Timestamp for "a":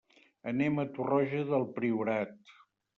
0.85-0.87